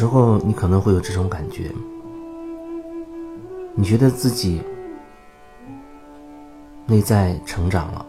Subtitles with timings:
[0.00, 1.70] 时候你可能会有这种感觉，
[3.74, 4.62] 你觉得自己
[6.86, 8.06] 内在成长了，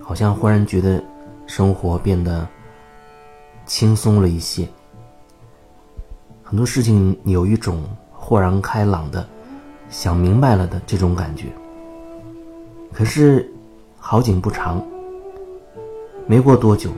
[0.00, 1.04] 好像忽然觉得
[1.44, 2.48] 生活变得
[3.66, 4.66] 轻松了一些，
[6.42, 9.28] 很多事情有一种豁然开朗的、
[9.90, 11.48] 想明白了的这种感觉。
[12.90, 13.52] 可是
[13.98, 14.82] 好景不长，
[16.26, 16.88] 没过多久，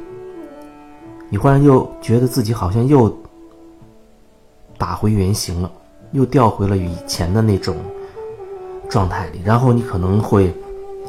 [1.29, 3.12] 你忽然又觉得自己好像又。
[4.79, 5.71] 打回原形了，
[6.12, 7.77] 又掉回了以前的那种
[8.89, 10.52] 状态里，然后你可能会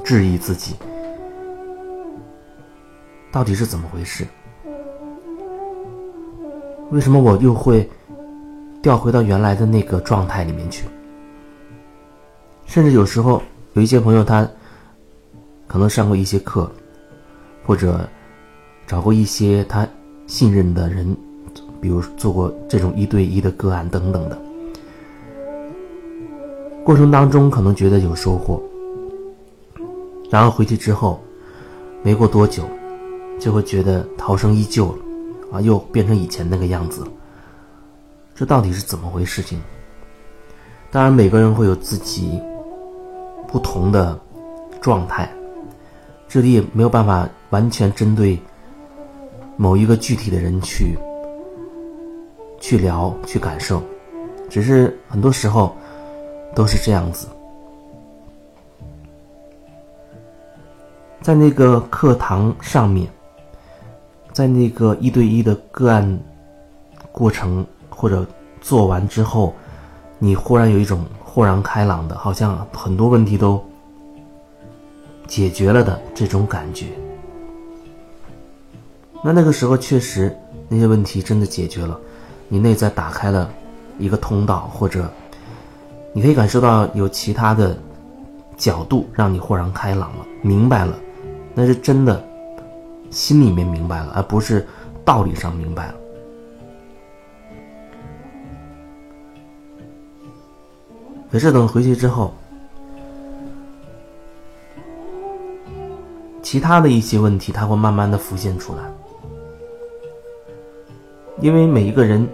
[0.03, 0.75] 质疑自己，
[3.31, 4.25] 到底是怎么回事？
[6.91, 7.89] 为什么我又会
[8.81, 10.85] 掉回到原来的那个状态里面去？
[12.65, 13.41] 甚至有时候
[13.73, 14.49] 有一些朋友，他
[15.67, 16.71] 可能上过一些课，
[17.65, 18.07] 或者
[18.85, 19.85] 找过一些他
[20.25, 21.15] 信任的人。
[21.81, 24.37] 比如做过这种一对一的个案等等的，
[26.83, 28.61] 过程当中可能觉得有收获，
[30.29, 31.19] 然后回去之后，
[32.03, 32.63] 没过多久，
[33.39, 34.97] 就会觉得涛声依旧了，
[35.51, 37.07] 啊，又变成以前那个样子了。
[38.35, 39.41] 这到底是怎么回事？
[39.41, 39.59] 情？
[40.91, 42.41] 当然，每个人会有自己
[43.47, 44.17] 不同的
[44.79, 45.29] 状态，
[46.27, 48.39] 这里也没有办法完全针对
[49.57, 50.97] 某一个具体的人去。
[52.59, 53.81] 去聊，去感受，
[54.49, 55.75] 只是很多时候
[56.55, 57.27] 都是这样子。
[61.21, 63.07] 在那个课堂上面，
[64.31, 66.19] 在那个一对一的个案
[67.11, 68.25] 过程或者
[68.61, 69.53] 做完之后，
[70.19, 73.61] 你忽然有一种豁然开朗的，好像很多问题都
[75.27, 76.85] 解决了的这种感觉。
[79.23, 80.33] 那那个时候确实
[80.69, 81.99] 那些问题真的解决了。
[82.47, 83.49] 你内在打开了
[83.97, 85.09] 一个通道，或者
[86.13, 87.77] 你可以感受到有其他的
[88.55, 90.97] 角度，让你豁然开朗了，明白了，
[91.53, 92.23] 那是真的
[93.11, 94.65] 心里面明白了，而不是
[95.03, 95.95] 道理上明白了。
[101.29, 102.33] 可是等回去之后，
[106.41, 108.81] 其他的一些问题，它会慢慢的浮现出来。
[111.39, 112.27] 因为每一个人，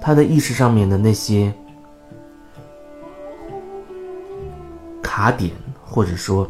[0.00, 1.52] 他的意识上面的那些
[5.02, 5.52] 卡点，
[5.84, 6.48] 或者说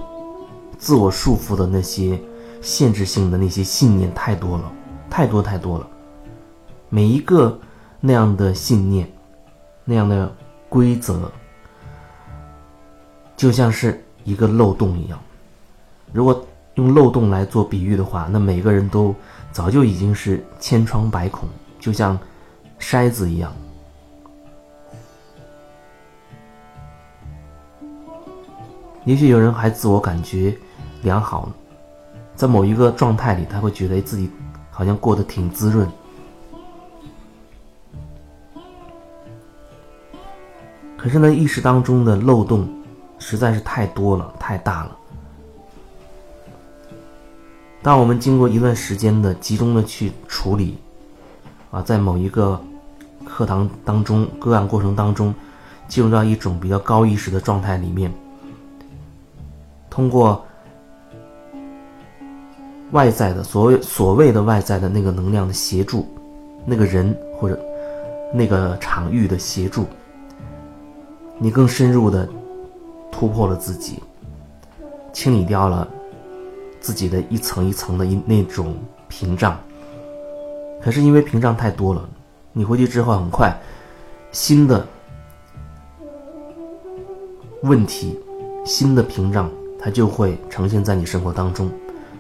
[0.79, 2.21] 自我束缚的那些
[2.63, 4.73] 限制性的那些信念太多了，
[5.11, 5.89] 太多太多了。
[6.89, 7.59] 每一个
[8.01, 9.11] 那样的信念，
[9.85, 10.33] 那样的
[10.69, 11.31] 规则，
[13.37, 15.19] 就像是一个漏洞一样。
[16.13, 19.15] 如果用漏洞来做比喻的话，那每个人都。
[19.53, 21.49] 早就已经是千疮百孔，
[21.81, 22.19] 就像
[22.79, 23.51] 筛子一样。
[29.07, 30.55] 也许有人还自我感觉
[31.01, 31.49] 良好，
[32.35, 34.31] 在某一个状态里，他会觉得自己
[34.71, 35.89] 好像过得挺滋润。
[40.99, 42.69] 可是呢，意识当中的漏洞
[43.19, 44.95] 实在是太多了，太大了。
[47.87, 50.77] 当我们经过一段时间的集中的去处理，
[51.71, 52.61] 啊，在某一个
[53.25, 55.33] 课堂当中、个案过程当中，
[55.87, 58.13] 进入到一种比较高意识的状态里面，
[59.89, 60.45] 通过
[62.91, 66.09] 外在的所谓所谓的外在的那个能量的协助，
[66.65, 67.57] 那个人或者
[68.35, 69.87] 那个场域的协助，
[71.39, 72.29] 你更深入的
[73.13, 74.03] 突破了自己，
[75.13, 75.87] 清理掉了。
[76.87, 78.77] 自己的一层一层的一那种
[79.09, 79.59] 屏障，
[80.81, 82.09] 可是因为屏障太多了，
[82.53, 83.53] 你回去之后很快，
[84.31, 84.87] 新的
[87.63, 88.17] 问题、
[88.65, 89.51] 新的屏障，
[89.81, 91.69] 它就会呈现在你生活当中。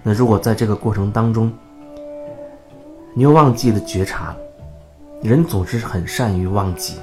[0.02, 1.52] 那如果在这个过程当中，
[3.14, 4.34] 你又忘记了觉察，
[5.22, 6.94] 人总是很善于忘记，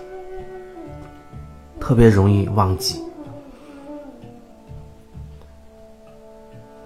[1.80, 3.01] 特别容易忘记。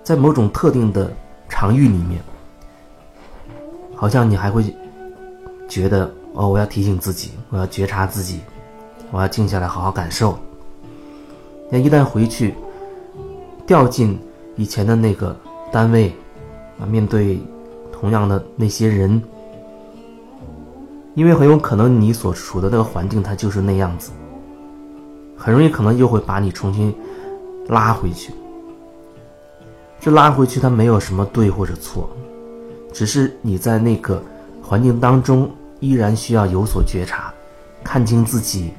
[0.07, 1.11] 在某种特定的
[1.49, 2.21] 场域里面，
[3.93, 4.63] 好像你还会
[5.67, 8.39] 觉得哦，我要提醒自己，我要觉察自己，
[9.11, 10.39] 我要静下来好好感受。
[11.69, 12.55] 那一旦回去，
[13.65, 14.17] 掉进
[14.55, 15.35] 以前的那个
[15.73, 16.15] 单位
[16.79, 17.37] 啊，面对
[17.91, 19.21] 同样的那些人，
[21.15, 24.11] 因为很有可能你所处的那个环境它就是那样子，
[25.35, 26.95] 很容易可能又会把你重新
[27.67, 28.31] 拉回去。
[29.99, 32.09] 这拉回去，它没有什么对或者错，
[32.93, 34.21] 只是你在那个
[34.61, 35.49] 环境当中，
[35.79, 37.33] 依然需要有所觉察，
[37.83, 38.71] 看清自己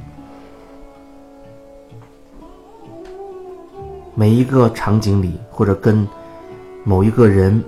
[4.15, 6.07] 每一个场景里，或者跟
[6.85, 7.63] 某一个人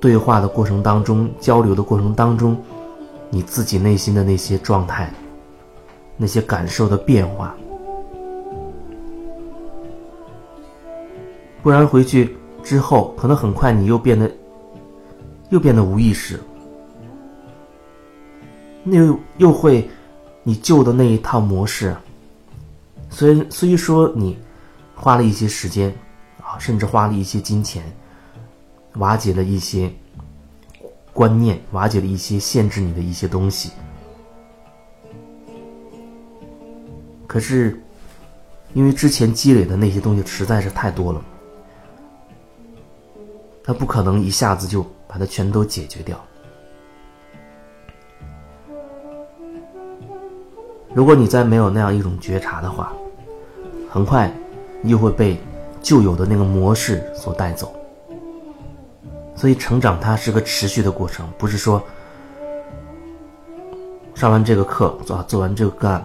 [0.00, 2.56] 对话的过程当中、交流的过程当中，
[3.30, 5.12] 你自己内心的那些状态、
[6.16, 7.54] 那些感受的变化。
[11.62, 14.30] 不然回去之后，可能很快你又变得
[15.50, 16.38] 又变得无意识，
[18.84, 19.88] 那又又会
[20.42, 21.96] 你旧的那一套模式。
[23.10, 24.38] 虽虽说你
[24.94, 25.94] 花了一些时间
[26.42, 27.82] 啊，甚至花了一些金钱，
[28.94, 29.90] 瓦解了一些
[31.12, 33.70] 观念，瓦解了一些限制你的一些东西，
[37.26, 37.82] 可是
[38.74, 41.22] 因为之前积累的那些东西实在是太多了。
[43.68, 46.18] 他不可能一下子就把它全都解决掉。
[50.94, 52.94] 如果你再没有那样一种觉察的话，
[53.90, 54.32] 很快
[54.84, 55.38] 又会被
[55.82, 57.70] 旧有的那个模式所带走。
[59.36, 61.82] 所以，成长它是个持续的过程，不是说
[64.14, 66.02] 上完这个课做做完这个个案，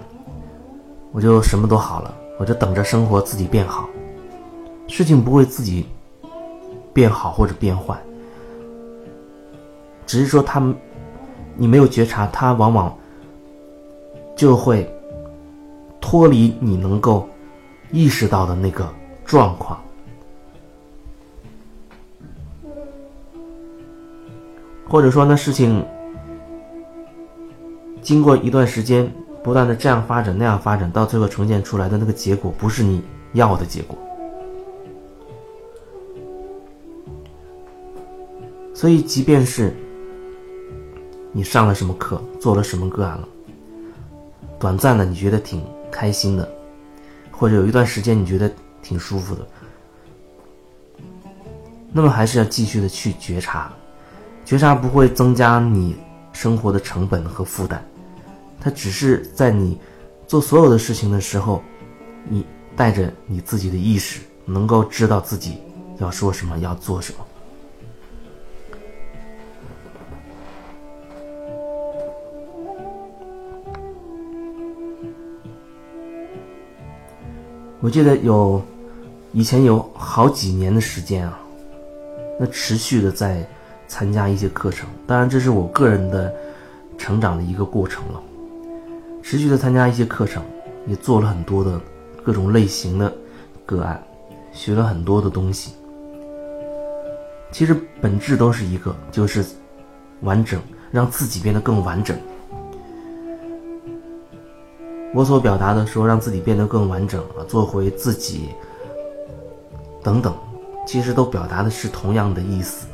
[1.14, 3.88] 我就什么都好了，我就等着生活自己变好，
[4.90, 5.88] 事情不会自己。
[6.94, 7.98] 变好或者变坏，
[10.06, 10.76] 只是说他们，
[11.58, 12.96] 你没有觉察，他往往
[14.36, 14.88] 就会
[16.00, 17.28] 脱离你能够
[17.92, 18.88] 意识到的那个
[19.26, 19.82] 状况，
[24.88, 25.84] 或者说那事情
[28.02, 29.12] 经过一段时间
[29.42, 33.02] 不断的这样发展那样发展，到最后呈现出来的那个结果不是你
[33.32, 33.98] 要的结果。
[38.84, 39.74] 所以，即便是
[41.32, 43.26] 你上了什么课，做了什么个案了，
[44.60, 46.54] 短暂的你觉得挺开心的，
[47.32, 48.52] 或者有一段时间你觉得
[48.82, 49.48] 挺舒服的，
[51.94, 53.72] 那么还是要继续的去觉察，
[54.44, 55.96] 觉察不会增加你
[56.34, 57.82] 生活的成本和负担，
[58.60, 59.80] 它只是在你
[60.28, 61.64] 做所有的事情的时候，
[62.28, 62.46] 你
[62.76, 65.60] 带着你自己的意识，能够知道自己
[66.00, 67.26] 要说什么，要做什么。
[77.84, 78.62] 我记得有
[79.34, 81.38] 以前有好几年的时间啊，
[82.40, 83.46] 那持续的在
[83.90, 84.88] 参加一些课程。
[85.06, 86.34] 当然，这是我个人的
[86.98, 88.24] 成长的一个过程了。
[89.22, 90.42] 持续的参加一些课程，
[90.88, 91.78] 也做了很多的
[92.24, 93.14] 各种类型的
[93.66, 94.02] 个案，
[94.54, 95.74] 学了很多的东西。
[97.52, 99.44] 其实本质都是一个，就是
[100.22, 102.18] 完整，让自己变得更完整。
[105.14, 108.50] 我所表达的说，让自己变得更完整啊，做回自己，
[110.02, 110.34] 等等，
[110.88, 112.88] 其实都表达的是同样的意思。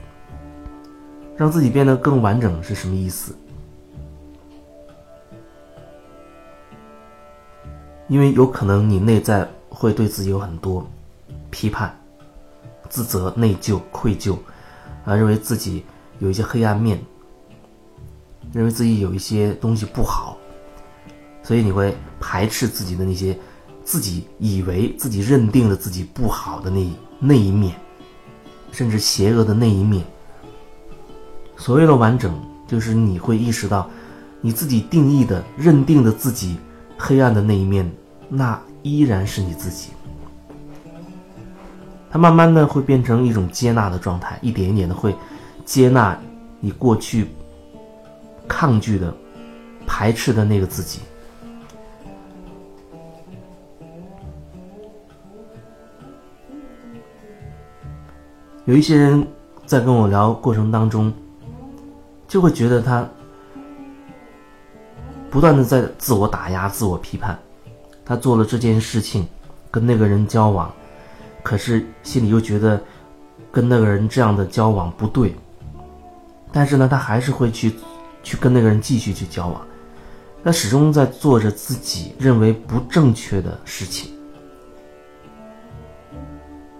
[1.37, 3.33] 让自己变得更完整是什么意思？
[8.09, 10.85] 因为有可能你内在会对自己有很多
[11.49, 11.97] 批判、
[12.89, 14.35] 自责、内疚、愧疚，
[15.05, 15.85] 啊，认为自己
[16.17, 16.99] 有一些黑暗面，
[18.51, 20.35] 认为自己有一些东西不好。
[21.49, 23.35] 所以你会排斥自己的那些，
[23.83, 26.87] 自己以为自己认定了自己不好的那
[27.17, 27.75] 那一面，
[28.71, 30.05] 甚至邪恶的那一面。
[31.57, 33.89] 所谓的完整，就是你会意识到，
[34.41, 36.55] 你自己定义的、认定的自己
[36.95, 37.91] 黑暗的那一面，
[38.29, 39.89] 那依然是你自己。
[42.11, 45.15] 它慢慢的会变成一种接纳的状态，一点一点的会
[45.65, 46.15] 接纳
[46.59, 47.25] 你过去
[48.47, 49.11] 抗拒的、
[49.87, 50.99] 排斥的那个自己。
[58.69, 59.27] 有一些人
[59.65, 61.11] 在跟我聊过程当中，
[62.27, 63.03] 就会觉得他
[65.31, 67.35] 不断的在自我打压、自我批判。
[68.05, 69.27] 他做了这件事情，
[69.71, 70.71] 跟那个人交往，
[71.41, 72.79] 可是心里又觉得
[73.51, 75.33] 跟那个人这样的交往不对。
[76.51, 77.73] 但是呢，他还是会去
[78.21, 79.59] 去跟那个人继续去交往。
[80.43, 84.11] 他始终在做着自己认为不正确的事情。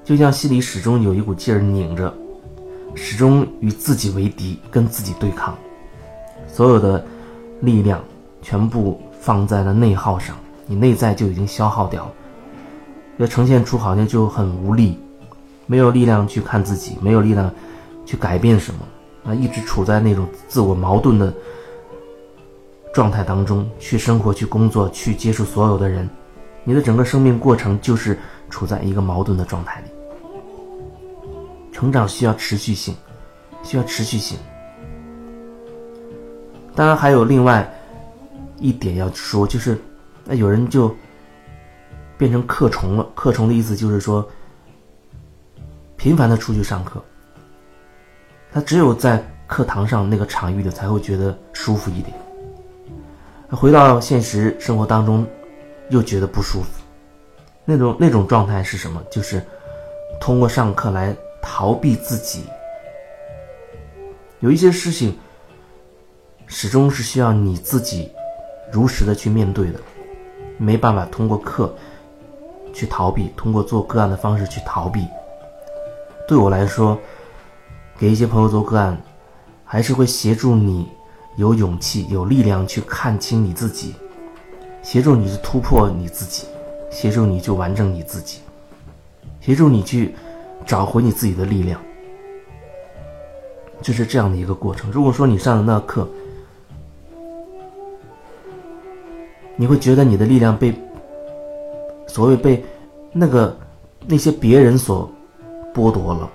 [0.10, 2.12] 就像心里始终有一股劲儿拧着，
[2.96, 5.56] 始终与自己为敌，跟自己对抗，
[6.48, 7.06] 所有的
[7.62, 8.04] 力量
[8.42, 10.36] 全部放在了内耗上，
[10.66, 12.12] 你内在就已经消耗掉了，
[13.18, 14.98] 要呈现出好像就很无力，
[15.68, 17.54] 没有力量去看自己，没有力量
[18.04, 21.32] 去改变什么，啊，一直处在那种自我矛盾的
[22.96, 26.10] 状态当中去生活、去工作、去接触所有的人，
[26.64, 28.18] 你的整个生命过程就是
[28.50, 29.89] 处在一个矛盾的状态里。
[31.80, 32.94] 成长需要持续性，
[33.64, 34.38] 需要持续性。
[36.76, 37.66] 当然还有另外
[38.58, 39.80] 一点要说，就是
[40.26, 40.94] 那有人就
[42.18, 43.08] 变成课虫了。
[43.16, 44.28] 课虫的意思就是说，
[45.96, 47.02] 频繁的出去上课，
[48.52, 52.14] 他只有在课堂上那个场域里才会觉得舒服一点。
[53.52, 55.26] 回到现实生活当中，
[55.92, 56.82] 又觉得不舒服。
[57.64, 59.02] 那种那种状态是什么？
[59.10, 59.42] 就是
[60.20, 62.44] 通过上课来逃避自己。
[64.40, 65.18] 有一些事情。
[66.52, 68.12] 始终是需要你自己
[68.72, 69.80] 如实的去面对的，
[70.58, 71.72] 没办法通过课
[72.74, 75.06] 去逃避，通过做个案的方式去逃避。
[76.28, 76.98] 对我来说，
[78.00, 79.00] 给一些朋友做个案，
[79.64, 80.90] 还是会协助你
[81.36, 83.94] 有勇气、有力量去看清你自己，
[84.82, 86.48] 协助你去突破你自己，
[86.90, 88.40] 协助你去完整你自己，
[89.40, 90.16] 协助你去
[90.66, 91.82] 找回你自己的力量，
[93.82, 94.92] 就是这样的一个过程。
[94.92, 96.08] 如果说你上的那课，
[99.56, 100.74] 你会觉得你的力量被
[102.08, 102.64] 所谓被
[103.12, 103.58] 那个
[104.08, 105.12] 那些别人所
[105.74, 106.30] 剥夺了，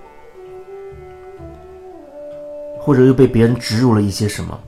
[2.78, 4.60] 或者又被别人植入了一些什么，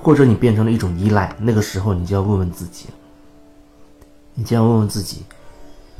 [0.00, 2.88] 或者你变成了一种依赖，那个时候你就要问问自己，
[4.34, 5.22] 你就要问问自己，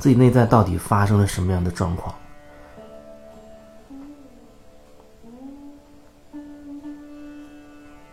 [0.03, 2.13] 自己内在到底发生了什么样的状况。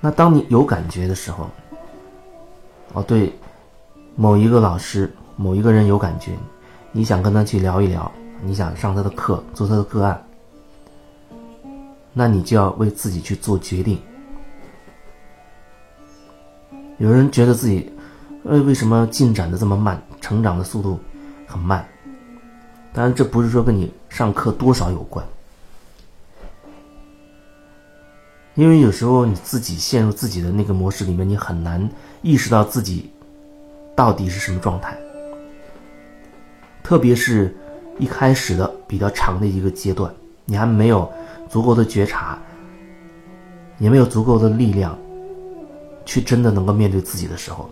[0.00, 1.50] 那当你有感觉的时候，
[2.92, 3.34] 哦，对，
[4.14, 6.30] 某一个老师、某一个人有感觉，
[6.92, 8.08] 你想跟他去聊一聊，
[8.40, 10.24] 你想上他的课，做他的个案，
[12.12, 14.00] 那你就要为自己去做决定。
[16.98, 17.92] 有人觉得自己，
[18.44, 21.00] 呃，为什么进展的这么慢，成长的速度
[21.50, 21.84] 很慢？
[22.92, 25.24] 当然，这不是说跟你上课多少有关。
[28.54, 31.88] 因为有时候你自己陷入自己的那个模式里面，你很难
[32.20, 33.10] 意识到自己
[33.94, 34.96] 到底是什么状态。
[36.82, 37.56] 特别是
[37.98, 40.12] 一开始的比较长的一个阶段，
[40.44, 41.10] 你还没有
[41.48, 42.38] 足够的觉察，
[43.78, 44.98] 也没有足够的力量，
[46.04, 47.70] 去真的能够面对自己的时候，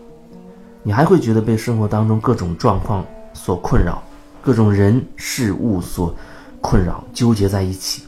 [0.85, 3.05] 你还会觉得被生活当中各种状况
[3.39, 4.03] 所困扰，
[4.43, 6.13] 各种人事物所
[6.61, 8.03] 困扰，纠结在一起。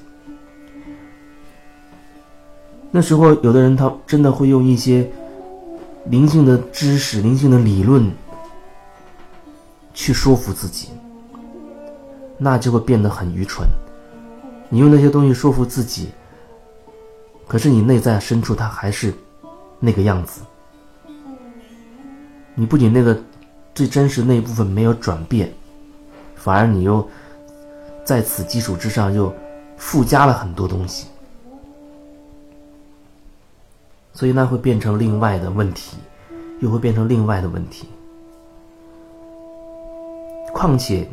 [2.91, 5.09] 那时候，有的人他真的会用一些
[6.07, 8.11] 灵性的知识、灵性的理论
[9.95, 10.89] 去说服自己，
[12.37, 13.69] 那就会变得很愚蠢。
[14.69, 16.11] 你用那些东西说服自己，
[17.47, 19.15] 可是你内在深处他还是
[19.79, 20.43] 那个样子。
[22.57, 23.19] 你不仅那个
[23.81, 25.51] 最真实那一部分没有转变，
[26.35, 27.09] 反而你又
[28.05, 29.35] 在此基础之上又
[29.79, 31.07] 附加了很多东西。
[34.13, 35.97] 所以那会变成另外的问题，
[36.59, 37.89] 又会变成另外的问题。
[40.53, 41.09] 况且，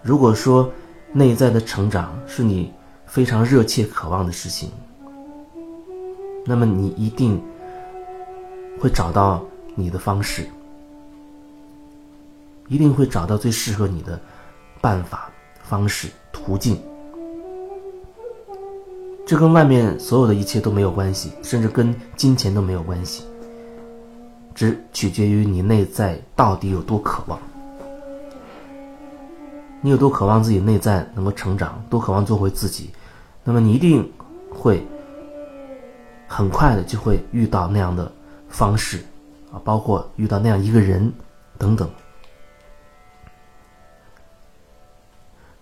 [0.00, 0.72] 如果说
[1.12, 2.72] 内在的成长是你
[3.04, 4.70] 非常热切渴望的事情，
[6.46, 7.38] 那么你一定
[8.80, 10.46] 会找到你的方式，
[12.70, 14.18] 一定会找到最适合你的
[14.80, 15.28] 办法、
[15.62, 16.80] 方式、途径。
[19.26, 23.24] 这跟外面所有的一切都没有关系，甚至跟金钱都没有关系，
[24.54, 27.38] 只取决于你内在到底有多渴望。
[29.82, 32.90] 你有多渴望自己内在能够成长，多渴望做回自己，
[33.42, 34.08] 那么你一定
[34.48, 34.86] 会
[36.28, 38.10] 很快的就会遇到那样的
[38.48, 38.98] 方式
[39.52, 41.12] 啊，包括遇到那样一个人
[41.58, 41.90] 等等。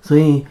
[0.08, 0.46] 所以，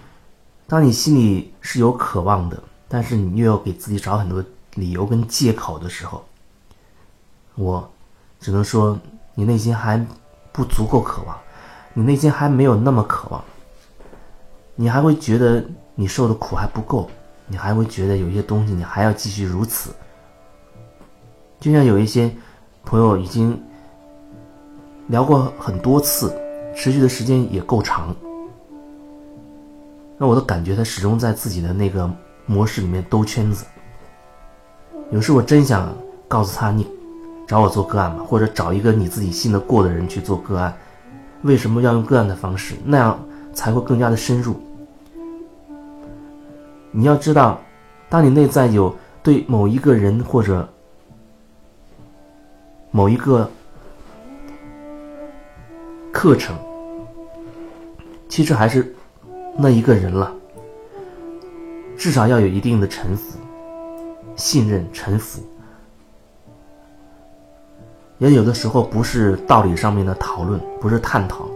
[0.67, 2.61] 当你心里是有渴望的。
[2.87, 4.41] 但是你又要给自己找很多
[4.75, 6.23] 理由跟借口的时候，
[7.55, 7.91] 我
[8.39, 8.97] 只能说
[9.33, 10.05] 你内心还
[10.51, 11.35] 不足够渴望，
[11.95, 13.43] 你内心还没有那么渴望，
[14.75, 17.09] 你还会觉得你受的苦还不够，
[17.47, 19.89] 你还会觉得有些东西你还要继续如此。
[21.59, 22.31] 就像有一些
[22.85, 23.59] 朋友已经
[25.07, 26.31] 聊过很多次，
[26.75, 28.15] 持续的时间也够长，
[30.17, 32.09] 那我都感觉他始终在自己的那个。
[32.49, 33.65] 模式里面兜圈子，
[35.11, 35.93] 有时我真想
[36.29, 36.87] 告诉他，你
[37.45, 40.73] 找我做个案吧，或者找一个你自己信得过的人去做个案。
[41.41, 42.75] 为什么要用个案的方式？
[42.85, 43.19] 那样
[43.53, 44.55] 才会更加的深入。
[46.89, 47.59] 你要知道，
[48.07, 50.65] 当你内在有对某一个人或者
[52.91, 53.51] 某一个
[56.13, 56.55] 课程，
[58.29, 58.95] 其实还是
[59.57, 60.33] 那一个人了。
[61.97, 63.39] 至少要有一定的臣服、
[64.35, 65.41] 信任、臣服。
[68.19, 71.47] 也有的时候不是道理上面的讨论，不是探讨。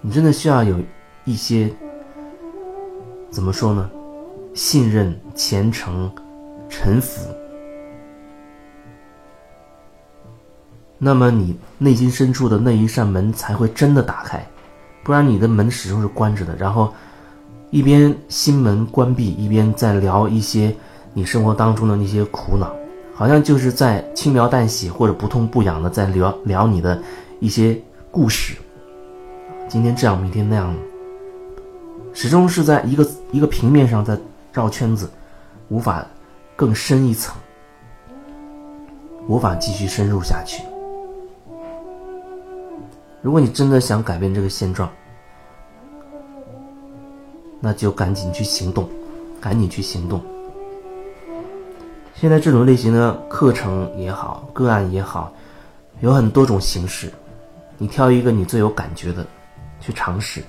[0.00, 0.78] 你真的需要有
[1.24, 1.72] 一些
[3.30, 3.90] 怎么说呢？
[4.54, 6.10] 信任、虔诚、
[6.68, 7.30] 臣服。
[10.98, 14.44] 那么你内心深处的那一扇门才会真的打开，
[15.02, 16.56] 不然你的门始终是关着的。
[16.56, 16.92] 然后
[17.70, 20.74] 一边心门关闭，一边在聊一些。
[21.18, 22.70] 你生活当中的那些苦恼，
[23.14, 27.02] 好像就是在轻描淡写或者不痛不痒的在聊聊你的
[27.40, 27.74] 一些
[28.10, 28.54] 故事。
[29.66, 30.76] 今天这样，明天那样，
[32.12, 34.14] 始终是在一个一个平面上在
[34.52, 35.08] 绕圈子，
[35.68, 36.06] 无法
[36.54, 37.34] 更深一层，
[39.26, 40.62] 无法继续深入下去。
[43.26, 44.88] 如果你真的想改变这个现状，
[47.58, 48.88] 那就赶紧去行动，
[49.40, 50.22] 赶紧去行动。
[52.14, 55.32] 现在这种类型的课程也好，个案也好，
[55.98, 57.12] 有很多种形式，
[57.78, 59.26] 你挑一个你最有感觉的
[59.80, 60.40] 去尝试。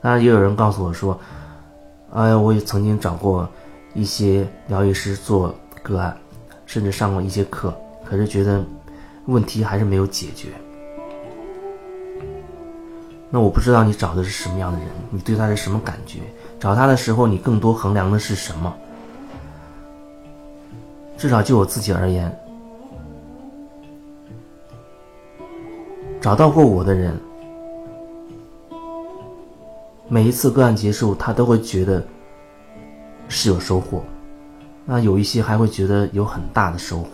[0.00, 1.20] 当然，也有人告诉我说
[2.16, 3.46] ：“哎呀，我也曾经找过
[3.92, 6.16] 一些疗愈师做个案，
[6.64, 7.74] 甚至上过一些课，
[8.06, 8.64] 可是觉得
[9.26, 10.48] 问题还是没有解决。”
[13.28, 16.20] 那我不知道你找的是什么样的人，你对他是什么感觉？
[16.60, 18.74] 找他的时候，你更多衡量的是什么？
[21.18, 22.34] 至少就我自己而言，
[26.20, 27.18] 找到过我的人，
[30.08, 32.04] 每一次个案结束，他都会觉得
[33.28, 34.02] 是有收获。
[34.84, 37.08] 那有一些还会觉得有很大的收获。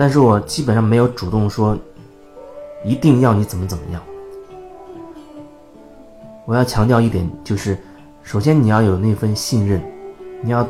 [0.00, 1.78] 但是我基本上没有主动说
[2.86, 4.02] 一定要你怎么怎么样。
[6.46, 7.76] 我要强调一点，就是，
[8.22, 9.78] 首先你要有那份信任，
[10.40, 10.66] 你要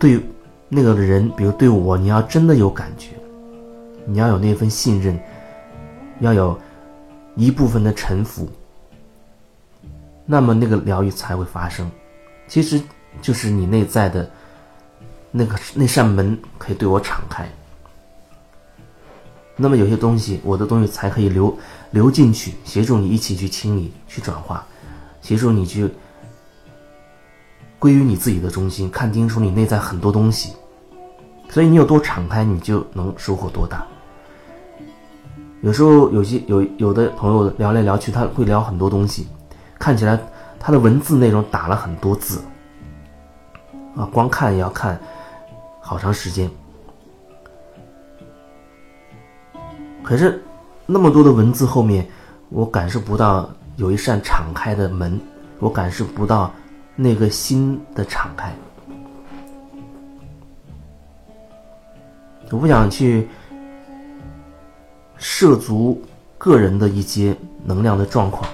[0.00, 0.20] 对
[0.68, 3.10] 那个人，比如对我，你要真的有感觉，
[4.04, 5.16] 你要有那份信任，
[6.18, 6.58] 要有
[7.36, 8.48] 一部分的臣服，
[10.26, 11.88] 那么那个疗愈才会发生。
[12.48, 12.82] 其实
[13.22, 14.28] 就是你内在的
[15.30, 17.48] 那个那扇门可以对我敞开，
[19.60, 21.54] 那么有些东西，我的东西才可以流
[21.90, 24.64] 流进去，协助你一起去清理、去转化。
[25.20, 25.86] 协助你去
[27.78, 30.54] 归于你自己的中心，看清楚你内在很多东西，
[31.50, 33.86] 所以你有多敞开，你就能收获多大。
[35.60, 39.28] 有时候有些有有的朋友聊来聊去，他会聊很多东西，
[39.78, 40.18] 看起来
[40.58, 42.40] 他的文字内容打了很多字，
[43.94, 44.98] 啊，光看也要看
[45.82, 46.50] 好长时间。
[50.10, 50.42] 可是
[50.86, 52.04] 那么多的文字后面，
[52.48, 53.48] 我感受不到。
[53.76, 55.18] 有一扇敞开的门，
[55.60, 56.52] 我感受不到
[56.96, 58.52] 那个心的敞开。
[62.50, 63.28] 我不想去
[65.16, 66.02] 涉足
[66.36, 68.44] 个人的一些能量的状况，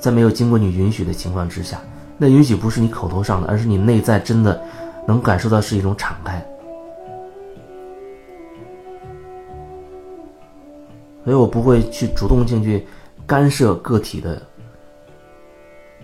[0.00, 1.78] 在没有经过你允许的情况之下，
[2.16, 4.60] 那允许不是你口头上的，而是你内在真的
[5.06, 6.44] 能感受到是一种敞开。
[11.24, 12.86] 所以我不会去主动进去。
[13.26, 14.42] 干涉个体的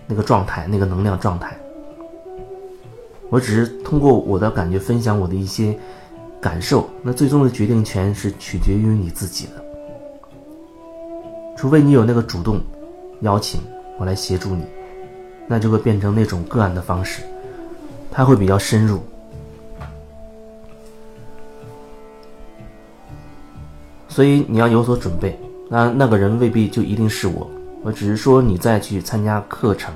[0.07, 1.55] 那个状态，那个能量状态。
[3.29, 5.77] 我只是通过我的感觉分享我的一些
[6.41, 9.63] 感受，那最终的决定权是取决于你自己的。
[11.55, 12.59] 除非你有那个主动
[13.19, 13.61] 邀请
[13.99, 14.65] 我来协助你，
[15.47, 17.21] 那就会变成那种个案的方式，
[18.09, 18.99] 它会比较深入。
[24.21, 25.35] 所以你要有所准备。
[25.67, 27.49] 那那个人未必就一定是我，
[27.81, 29.91] 我只是说你在去参加课程，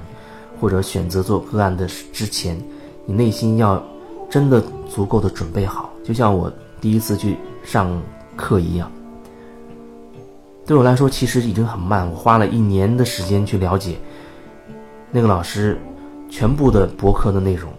[0.60, 2.60] 或者选择做个案的之前，
[3.06, 3.80] 你内心要
[4.28, 4.60] 真的
[4.90, 8.02] 足够的准备好，就像我第一次去上
[8.36, 8.92] 课一样。
[10.66, 13.96] 对我来说，其实已经很慢，我花了一年的时间去了解
[15.12, 15.78] 那个老师
[16.32, 17.72] 全部的博客的内容，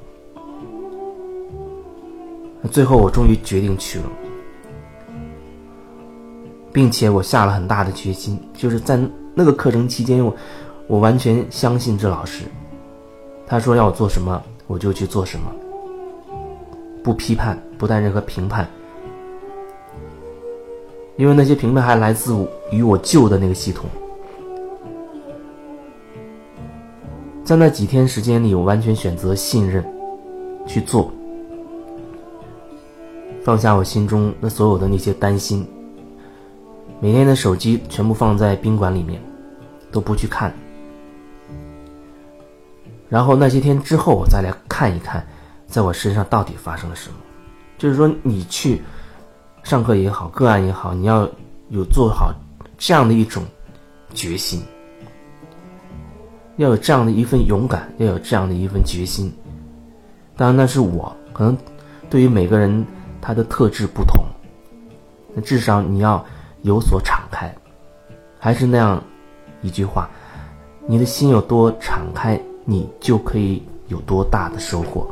[2.70, 4.04] 最后我终于决定去了。
[6.76, 9.00] 并且我下了很大的决心，就是在
[9.34, 10.36] 那个课程期间，我
[10.86, 12.44] 我完全相信这老师。
[13.46, 15.50] 他说要我做什么，我就去做什么，
[17.02, 18.68] 不批判，不带任何评判，
[21.16, 22.36] 因为那些评判还来自
[22.70, 23.88] 于我旧的那个系统。
[27.42, 29.82] 在那几天时间里，我完全选择信任，
[30.66, 31.10] 去做，
[33.42, 35.66] 放下我心中那所有的那些担心。
[37.00, 39.20] 每天的手机全部放在宾馆里面，
[39.92, 40.52] 都不去看。
[43.08, 45.24] 然后那些天之后，我再来看一看，
[45.66, 47.16] 在我身上到底发生了什么。
[47.78, 48.82] 就是说，你去
[49.62, 51.28] 上课也好，个案也好，你要
[51.68, 52.34] 有做好
[52.78, 53.44] 这样的一种
[54.14, 54.62] 决心。
[56.56, 59.30] 要有这样的一份勇敢，要有这样的一份决心。
[60.34, 61.56] 当然，那是我可能
[62.08, 62.84] 对于每个人
[63.20, 64.24] 他的特质不同，
[65.34, 66.24] 那至少你要
[66.66, 67.48] 有所敞开。
[68.40, 69.00] 还是那样
[69.62, 70.10] 一句话：
[70.84, 75.08] 你的心有多敞开，你就可以有多大的收获。